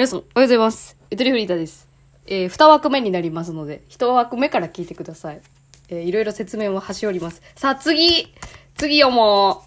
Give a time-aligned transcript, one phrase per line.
[0.00, 0.96] 皆さん、おはようございます。
[1.10, 1.86] ゆとりフリーターです。
[2.26, 5.42] えー、二枠目になりますので、一枠目から聞いてください。
[5.90, 7.42] えー、いろいろ説明を端折ります。
[7.54, 8.32] さあ、次
[8.78, 9.62] 次読も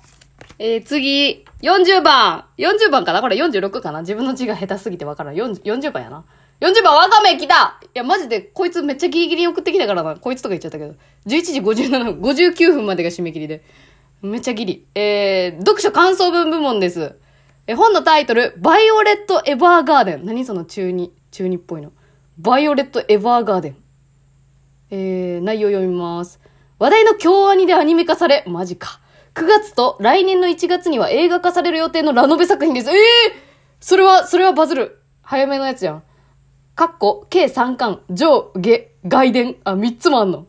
[0.50, 3.22] うえー、次、40番 !40 番かな？
[3.22, 4.00] これ46かな？
[4.02, 5.36] 自分の字が下手すぎてわからん。
[5.36, 6.26] 40, 番やな。
[6.62, 10.16] 40番わかめ来たいや、マジで、こいつめっちゃギリギリ送ってきたからな。
[10.16, 10.96] こいつとか言っちゃったけど。
[11.28, 13.64] 11時57分、59分までが締め切りで。
[14.24, 14.88] めっちゃギリ。
[14.96, 17.22] えー、読書感想文部門です。
[17.66, 20.26] え、本のタイトル、バイオレット・エヴァーガーデン。
[20.26, 21.94] 何その中二、中二っぽいの。
[22.38, 23.78] バイオレット・エヴァーガーデン。
[24.92, 26.42] えー、内容読みます。
[26.78, 29.00] 話題の京アニでアニメ化され、マジか。
[29.34, 32.90] 9月と来年の1月には映画化される予定のラノベ作品です。
[32.90, 33.34] ええー、
[33.80, 35.02] それは、それはバズる。
[35.22, 36.04] 早めのやつやん。
[36.76, 39.56] かっこ、計3巻、上、下、外伝。
[39.64, 40.48] あ、3つもあんの。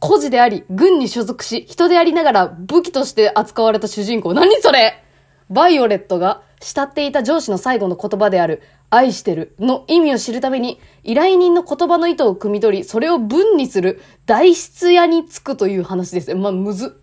[0.00, 4.32] 孤児であり、軍に所属し、人でありながら武器として扱われた主人公。
[4.32, 5.04] 何それ
[5.50, 16.34] バイオレットが慕っていた上司の最後の言葉である、愛してるの意味を知るために、依頼人の言葉の意図を汲み取り、それを文にする代筆屋につくという話です。
[16.34, 17.00] まあ、むず。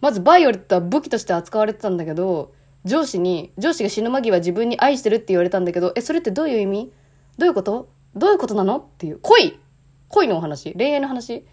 [0.00, 2.52] まず、バイオレットは武器として扱われてたんだけど、
[2.84, 6.92] 上司に、上司が死ぬ間際自分に愛してるって言われたんだけど、え、それってどういう意味？
[7.36, 7.88] どういうこと？
[8.14, 8.78] どういうことなの？
[8.78, 9.18] っていう。
[9.20, 9.58] 恋
[10.08, 11.44] 恋のお話恋愛の話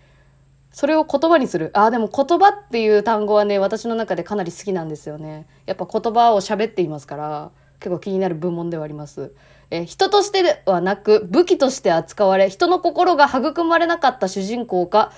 [0.76, 1.72] それを言葉にする。
[1.72, 5.48] ああ、でも言葉っていう単語はね、私の中でかなり好きなんですよね。
[5.66, 9.32] やっぱ言葉を喋っていますから、結構気になる部門ではあります。
[9.72, 15.14] え人としてではなく、武器として扱われ、人の心が育まれなかった主人公か、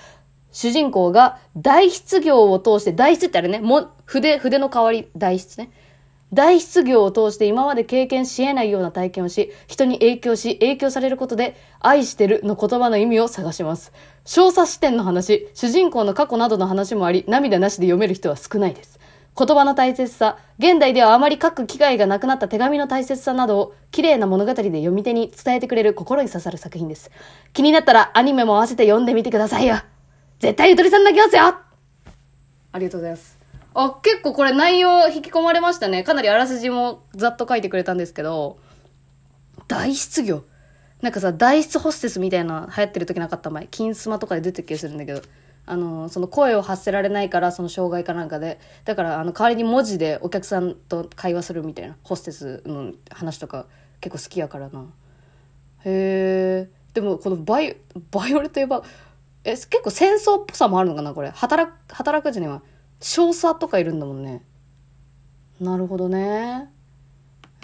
[0.52, 5.72] 主人公が代筆業を通して、代筆ってあれね、も筆、筆の代わり、代筆ね。
[6.32, 13.92] 大失業を通して今まで経験し得ないような体験をし、人に影響し、影響されることで、愛してるの言葉の意味を探します。
[14.24, 18.98] 小査視点の話、主人公の過去などの話もあり、涙なしで読める人は少ないです。
[19.38, 27.10] 言葉の大切さ、現代ではあまり書く機会がなくなった手紙の大切さなどを、綺麗な物語で読み手に伝えてくれる心に刺さる作品です。
[27.54, 29.76] 気になったらアニメも合わせて読んでみてくださいよ。
[30.40, 31.42] 絶対ゆとりさん泣きますよ
[32.72, 33.37] ありがとうございます。
[33.80, 36.02] あ、結構これ内容引き込まれましたね。
[36.02, 38.58] かなりあらすじもざっと書いてくれたんですけど、
[39.68, 40.42] 大失業。
[41.00, 43.68] なんかさ、大失ホステスみたいな流行ってる時なかった前。
[43.70, 45.22] 金スマとかで出てる気がするんだけど、
[45.64, 48.58] あの、その声を発せられないから、その障害かなんかで。
[48.84, 53.66] だから、あの、代わりに文字でお客さんと会話するみたいな、ホステスの話とか
[54.00, 54.86] 結構好きやからな。
[55.84, 56.68] へえ。
[56.94, 57.76] でも、このバイ、
[58.10, 58.82] バイオレといえば、
[59.44, 61.30] え、結構戦争っぽさもあるのかなこれ。
[61.30, 62.60] 働く、働くじゃねえわ。
[63.00, 64.42] 少佐とかいるんだもんね。
[65.60, 66.70] なるほどね。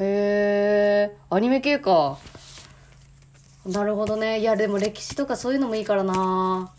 [0.00, 2.18] へえ、アニメ系か。
[3.66, 4.40] なるほどね。
[4.40, 6.72] いや、でも歴史とかそういうのもいいからな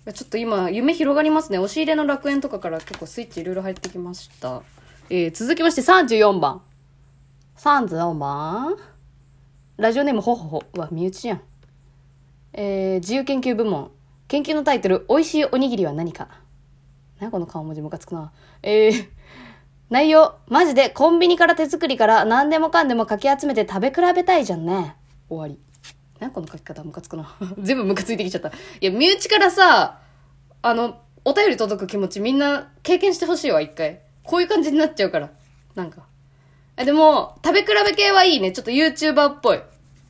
[0.00, 1.58] いやちょっと今、夢広がりますね。
[1.58, 4.62] 押し入れの楽園とかから結構スイッチいろいろ入ってきました。
[5.08, 6.62] えー、続きまして34番。
[7.56, 8.76] 34番
[9.76, 10.62] ラジオネームほほほ。
[10.74, 11.42] うわ、身内じゃん。
[12.52, 13.90] えー、自由研究部門。
[14.28, 16.28] 研究のタイトル、美味しいおにぎりは何か
[17.20, 18.32] 何この顔文字ムカつくな。
[18.62, 19.08] えー、
[19.90, 24.96] 内容、マジでコンビニから手作りから何でもかんでもかき集めて食べ比べたいじゃんね。
[25.28, 25.60] 終わり。
[26.18, 27.36] 何この書き方ムカつくな。
[27.58, 28.48] 全部ムカついてきちゃった。
[28.48, 30.00] いや、身内からさ、
[30.62, 34.00] あの、お便り届く気持ちみんな経験してほしいわ、一回。
[34.22, 35.30] こういう感じになっちゃうから。
[35.74, 36.02] なんか。
[36.78, 38.52] え、でも、食べ比べ系はいいね。
[38.52, 39.60] ちょっと YouTuber っぽい。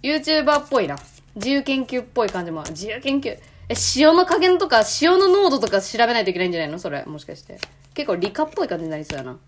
[0.02, 0.96] YouTuber っぽいな。
[1.34, 2.62] 自由研究っぽい感じも。
[2.68, 3.36] 自由研究。
[3.70, 6.80] え、塩の加減とか、塩の濃度とか調べないといけないんじゃないの？
[6.80, 7.56] それ、もしかして。
[7.94, 9.38] 結構理科っぽい感じになりそうやな。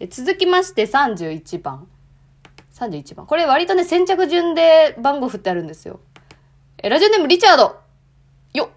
[0.00, 1.86] え、続きまして31番。
[2.74, 3.26] 31番。
[3.26, 6.00] これ割とね、先着順で番号振ってあるんですよ。
[6.78, 7.76] え、ラジオネームリチャード。
[8.54, 8.68] よっ。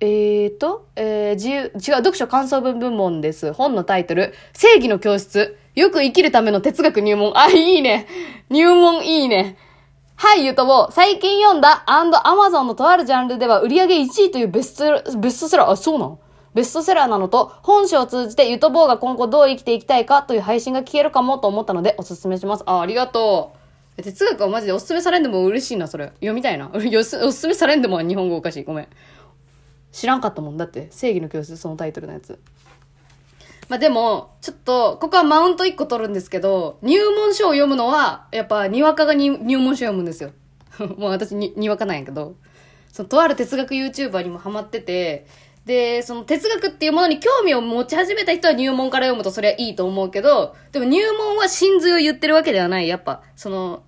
[0.00, 3.52] えーと、えー、自由、違う、読書感想文部門です。
[3.52, 5.58] 本のタイトル、正義の教室。
[5.74, 7.36] よく生きるための哲学入門。
[7.36, 8.06] あ、いいね。
[8.48, 9.58] 入門いいね。
[10.20, 10.88] はい、ゆとぼ。
[10.90, 16.18] 最近読んだ &Amazon のとあるジャンルでは売り上げ1位というベスト、ベストセラー、あ、そうなの？
[16.54, 22.64] ベストセラーなのと、本書を通じてゆとぼうが今後どう生きていきたいかという配信が聞けるかもと思ったのでおすすめします。
[22.66, 23.52] あ、ありがと
[23.96, 24.02] う。
[24.02, 26.06] 哲学はマジでおすすめされんでも嬉しいな、それ。
[26.06, 26.68] 読みたいな。
[26.74, 28.64] おすすめされんでも日本語おかしい。
[28.64, 28.88] ごめん。
[29.92, 30.56] 知らんかったもん。
[30.56, 32.40] だって、正義の教室、そのタイトルのやつ。
[33.68, 40.32] まあでも、ちょっと、ここはマウント1個取るんですけど、入門書を読むのは、やっぱ、にわかが入門書を読むんですよ。
[40.96, 42.36] もう私に、にわかなんやけど、
[42.92, 45.26] その、とある哲学 YouTuber にもハマってて、
[45.66, 52.88] で、その哲学っていうものに興味を持ち始めた人は入門から読むとそれはいいと思うけど、でも入門は真髄を言ってるわけではない。
[52.88, 53.82] やっぱ、その、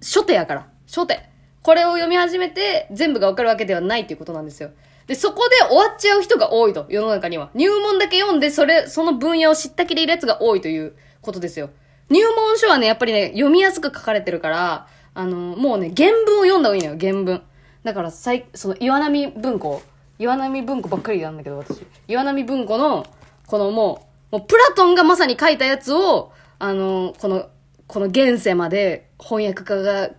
[0.00, 0.68] 初手やから。
[0.88, 1.30] 初手。
[1.62, 4.70] これを読み始めて全部がわかるわけではないっていうことなんですよ。
[5.10, 7.50] で、そこで終わっちゃう人が多いと、世の中には。
[7.54, 11.70] 入門だけ読んで、それ、その分野を知ったきりいるやつが多いということですよ。
[12.10, 17.42] 入門書はね、やっぱりね、読みやすく書かれてるから、あの、もうね、原文を読んだ方がいいのよ、原文。
[17.82, 19.82] だから、さい、その、岩波文庫。
[20.20, 21.84] 岩波文庫ばっかりなんだけど、私。
[22.06, 23.04] 岩波文庫の、
[23.48, 26.30] このもう、もうプラトンがまさに書いたやつを、
[26.60, 27.48] あの、この、
[27.88, 30.10] この現世まで翻訳家が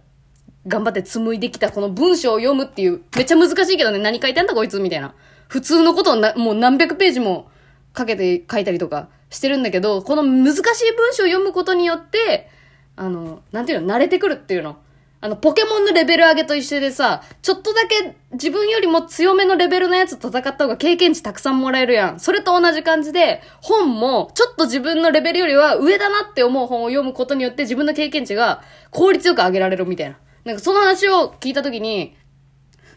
[0.67, 5.13] 頑張って紡いできたこの文章を読むっていう、めっちゃ難しいけどね、何書いてんだこいつみたいな。
[5.47, 7.49] 普通のことをな、もう何百ページも
[7.93, 10.63] かけて書いたりとかしてるんだけど、この難しい
[10.95, 12.49] 文章を読むことによって、
[12.95, 14.77] あの、なんていうの、慣れてくるっていうの。
[15.23, 22.19] あの、ポケモンのレベル上げと一緒でさ、ちょっとだけ自分よりも強めのレベルのやつ戦った方が経験値たくさんもらえるやん。
[22.19, 30.17] それと同じ感じで、本もちょっと自分のレベルよりは上だなって思う本を読むことによって自分の経験値が効率よく上げられるみたいな。
[30.43, 32.15] なんかその話を聞いたときに、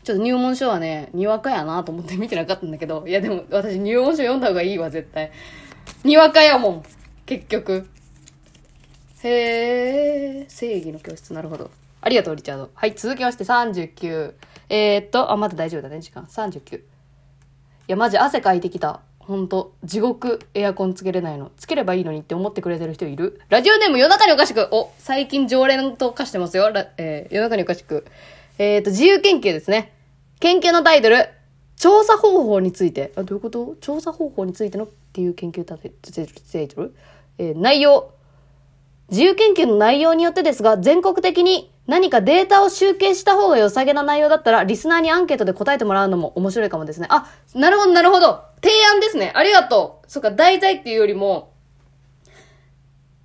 [0.02, 5.32] ちょっと入門書はね、にわかやなと思って見てなかったんだけど、いやでも私入門書読んだ方がいいわ、絶対。
[6.05, 6.82] にわかやもん、
[7.26, 7.88] 結局。
[9.23, 11.70] へえ、正義の教室、なるほど。
[12.02, 12.70] ありがとう、リチャード。
[12.75, 14.35] はい、続きまして39。
[14.69, 16.25] えー、っと、あ、まだ大丈夫だね、時間。
[16.25, 16.79] 39。
[16.79, 16.82] い
[17.87, 19.00] や、マジ汗かいてきた。
[19.26, 21.50] ほんと、地獄エアコンつけれないの。
[21.56, 23.41] つければいいのにって思ってくれてる人いる？
[23.49, 24.69] ラジオネーム夜中におかしく。
[24.71, 26.71] お、最近常連と化してますよ。
[26.99, 28.06] えー夜中におかしく。
[28.59, 29.93] えー、っと、自由研究ですね。
[30.41, 31.29] 研究のタイトル、
[31.76, 33.12] 調査方法について。
[33.17, 33.76] あ、どういうこと？
[33.81, 36.94] 調査方法についてのっていう研究タイトル
[37.38, 38.14] えー内容。
[39.15, 47.07] 自由研究の内容によってですが、全国的に何かデータを集計した方が良さげな内容だったら、リスナーにアンケートで答えてもらうのも面白いかもですね。
[47.11, 48.43] あ、なるほど、なるほど。
[48.61, 49.31] 提案ですね。
[49.37, 50.11] ありがとう。
[50.11, 51.53] そっか、題材っていうよりも、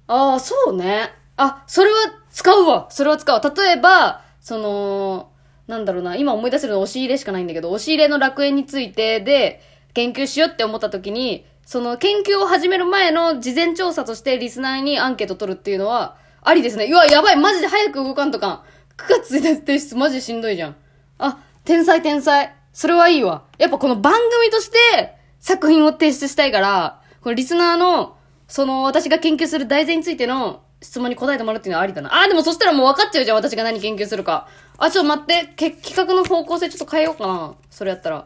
[0.05, 1.09] ああ、そうね。
[1.37, 1.97] あ、それは
[2.29, 2.85] 使うわ。
[2.91, 3.53] それは使うわ。
[3.57, 5.31] 例えば、その、
[5.65, 9.59] なんだろうな、今思い出せるの押し入れしかないんだけど、押し入れの楽園についてで
[9.95, 16.85] 研究しようって思った時に、その研究を始める前の事前調査としてリスナーにアンケート取るっていうのは、ありですね。
[16.91, 18.63] うわ、やばい、マジで早く動かんとか。
[18.97, 20.75] 9月1日提出マジしんどいじゃん。
[21.19, 22.55] あ、天才天才。
[22.73, 23.43] それはいいわ。
[23.59, 28.17] やっぱこの番組として作品を提出したいから、このリスナーの、
[28.47, 32.19] その私が研究する題材についての質問に答えてもらうっていうのはありだな。
[32.19, 34.47] あ、でもそしたらもう分かっちゃうじゃん、私が何研究するか。
[34.79, 37.53] あ、ちょっと待って、け企画の方向性ちょっと変えようかな。
[37.69, 38.25] それやったら。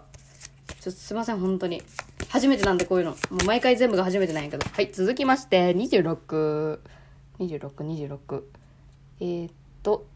[0.79, 1.83] ちょっとすいません、本当に。
[2.33, 3.11] 初めてなんでこういうの。
[3.11, 4.67] もう毎回全部が初めてなんやけど。
[4.67, 6.79] はい、続きまして、26。
[7.37, 8.41] 26、26。
[9.19, 9.51] えー、っ
[9.83, 10.07] と、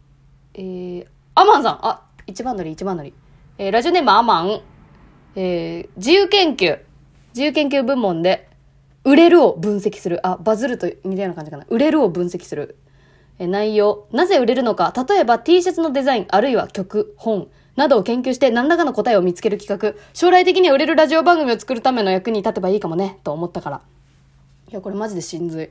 [0.56, 3.14] えー、アマンさんあ、一番乗り、一番乗り。
[3.60, 4.62] えー、ラジオネームアマン。
[5.36, 6.80] えー、自由研究。
[7.36, 8.50] 自由研究部門で、
[9.04, 10.26] 売れるを分析する。
[10.26, 11.68] あ、バズると似たような感じかな。
[11.70, 12.80] 売れるを分析する。
[13.38, 14.08] えー内容。
[14.12, 14.92] なぜ売れるのか。
[15.08, 19.94] 例えば T シャツのデザイン、あるいは曲、本、などを研究して何らかの答えを見つける企画。
[20.14, 23.20] 将来的には売れるラジオ番組を作るための役に立てばいいかもね。
[23.24, 23.82] と思ったから。
[24.70, 25.68] いや、これマジで真髄。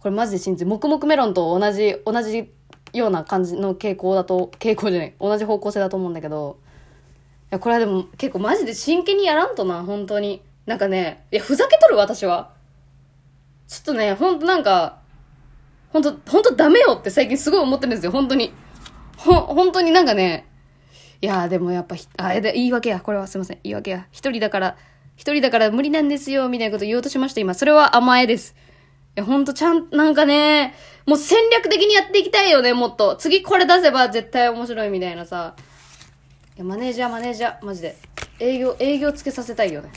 [0.00, 0.68] これマジで真髄。
[0.68, 2.50] 黙々メロンと同じ、同じ
[2.92, 5.14] ような感じの傾向だと、傾向じゃない。
[5.20, 6.58] 同じ方向性だと思うんだけど。
[7.44, 10.42] いや、これはでも結構マジで真剣にやらんとな、本当に。
[10.66, 12.50] なんかね、いや、ふざけとる私は。
[13.68, 14.98] ちょっとね、ほんとなんか、
[15.92, 18.52] ほんと、ほんとダメよって最近すごい思ってるんですよ、本当に。
[19.16, 20.46] ほ、本当になんかね、
[21.22, 23.00] いやーでもやっぱひ、あ、えで言い訳や。
[23.00, 23.58] これはすいません。
[23.62, 24.06] 言い訳や。
[24.10, 24.76] 一人だから、
[25.16, 27.54] 一人だから無理なんですよ、みたいなこと言おうとしました、今。
[27.54, 28.54] それは甘えです。
[29.16, 30.74] いや、ほんとちゃん、なんかね、
[31.06, 33.16] もう戦略的にやっていきたいよね、もっと。
[33.16, 35.56] 次これ出せば絶対面白いみたいなさ。
[36.56, 37.96] いや、マネージャー、マネージャー、マジで。
[38.38, 39.90] 営業、営業つけさせたいよね。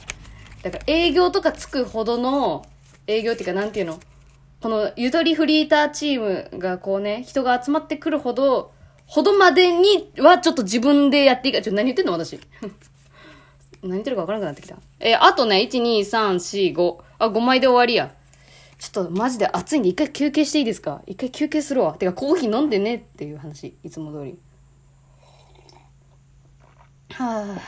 [0.64, 2.66] だから営業とかつくほどの、
[3.08, 4.00] 営業っていうかなんていうの？
[4.62, 8.72] このゆとりフリーターチームがこうね、人が集まってくるほど、
[9.12, 12.40] ほどまでにはちょっと自分でやっていいか、ちょ何言ってんの私。
[13.82, 14.78] 何言ってるか分からなくなってきた。
[15.00, 16.36] えーあとね、1、2、3、
[16.74, 16.98] 4、5。
[17.18, 18.14] あ、5枚で終わりや。
[18.78, 21.02] ちょっとマジで暑いんで一回休憩していいですか？
[21.08, 21.94] 一回休憩するわ。
[21.94, 23.76] てかコーヒー飲んでねっていう話。
[23.84, 24.38] いつも通り。
[27.10, 27.62] はあ。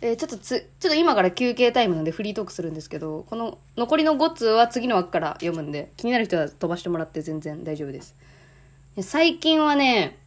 [0.00, 8.16] えーちょっとつ、ちょっと今から休憩タイムなんでフリートークするんですけど、この残りの5通は次の枠から読むんで、気になる人は飛ばしてもらって全然大丈夫です。
[9.02, 10.18] 最近はね、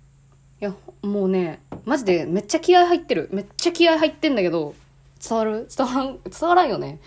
[0.63, 3.29] や、もうね、マジでめっちゃ気合入ってる。
[3.31, 4.75] めっちゃ気合入ってんだけど、
[5.21, 5.67] 伝わる？
[5.75, 6.99] 伝わん、伝わらんよね。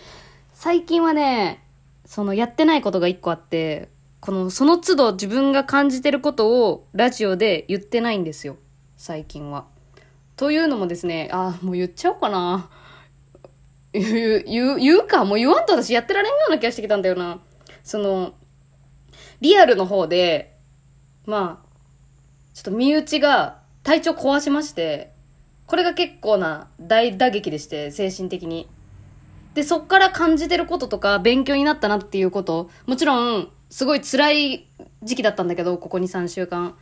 [0.52, 1.62] 最近はね、
[2.04, 3.88] そのやってないことが一個あって、
[4.20, 8.56] この、その都度自分が感じてることをラジオで言ってないんですよ。
[8.96, 9.66] 最近は。
[10.36, 12.68] というのもですね、あ、もう言っちゃおうかな。
[13.92, 15.24] 言う、言う、言うか。
[15.24, 17.40] もう言わんと私やってられんような気がしてきたんだよな。
[17.82, 18.34] その、
[19.40, 20.56] リアルの方で、
[21.24, 21.65] まあ、
[22.56, 25.10] ちょっと身内が体調壊しまして、
[25.66, 28.66] これが結構な大打撃でして、精神的に。
[29.52, 34.66] で、そっから感じてることとか、勉強になったなっていうこと、もちろん、すごい辛い
[35.02, 36.74] 時期だったんだけど、ここ2、3週間。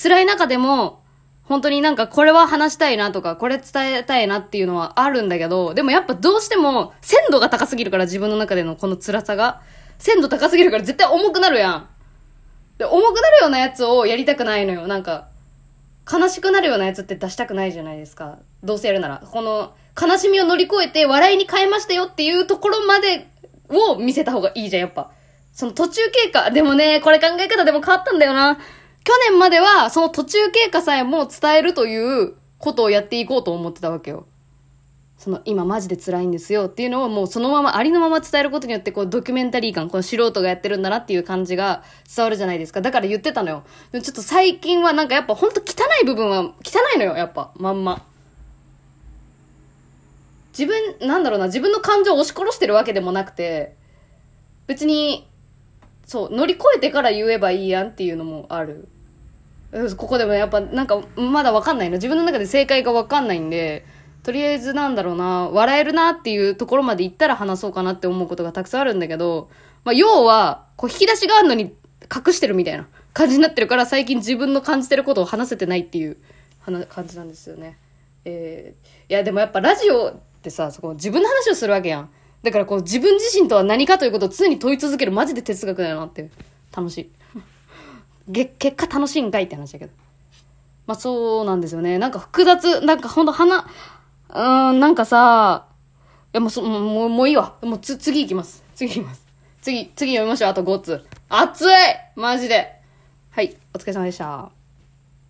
[0.00, 1.02] 辛い中でも、
[1.42, 9.60] 本当になんかこれは話したいなとか、これ伝えたいなっていうのはあるんだけど、でもやっぱどうしても鮮度が高すぎるから自分の中でのこの辛さが。
[9.98, 11.88] 鮮度高すぎるから絶対重くなるやん。
[12.78, 14.86] で、重くなるようなやつをやりたくないのよ。
[14.86, 15.28] なんか、
[16.10, 18.38] 悲しくなるようなやつって出したくないじゃないですか。
[18.62, 19.22] どうせやるなら。
[19.30, 23.28] この、悲しみを乗り越えて笑いに変えましたよっていうところまで
[23.68, 25.10] を見せた方がいいじゃん、やっぱ。
[25.52, 26.50] その途中経過。
[26.50, 28.58] でもね、これ考え方でも変わったんだよな。
[29.04, 34.26] 去年までは、その途中経過さえも伝えるということをやっていこうと思ってたわけよ。
[35.18, 41.82] その、今マジで辛いんですよっていうのをもうそのまま、ありのまま伝えることによって、こう、ドキュメンタリー感、この素人がやってるんだなっていう感じが
[42.14, 42.82] 伝わるじゃないですか。
[42.82, 43.64] だから言ってたのよ。
[43.92, 46.52] でもちょっと最近はなんかやっぱほんと汚い部分は、汚
[46.94, 48.04] いのよ、やっぱ、まんま。
[50.56, 53.74] 自分、なんだろうな、自分の感情を押し殺してるわけでもなくて、
[54.66, 55.26] 別に、
[56.06, 58.88] そう、乗り越えてから言えばいいやんっていうのもある。
[59.96, 61.94] ここでもやっぱなんかまだわかんないの。
[61.96, 63.84] 自分の中で正解がわかんないんで、
[64.26, 69.48] とりあえずなんだろうな、笑えるなっていうところまで行ったら話そうかなって思うことがたくさんあるんだけど、
[69.84, 71.72] まあ要は、こう引き出しがあるのに
[72.12, 76.16] 隠してるみたいな感じになってるから最近自分の感じてることを話せてないっていう
[76.88, 77.78] 感じなんですよね。
[78.24, 82.10] えー、いやでもやっぱラジオってさ、そこ自分の話をするわけやん。
[82.42, 86.30] だからこう自分自身とは何かということを常に問い続けるマジで哲学だよなって
[86.76, 87.10] 楽しい。
[88.28, 89.92] げ、結果楽しいんかいって話だけど。
[90.88, 91.98] まあそうなんですよね。
[91.98, 93.68] なんか複雑、なんかほんと鼻、
[94.36, 95.66] うーん、なんかさ、
[96.34, 97.54] いやもうそ、もう、もういいわ。
[97.62, 98.62] もうつ、次行きます。
[98.74, 99.24] 次行きます。
[99.62, 100.50] 次、次読みましょう。
[100.50, 101.04] あと5つ。
[101.30, 101.68] 熱い
[102.14, 102.76] マジで。
[103.30, 104.55] はい、お疲れ様でした。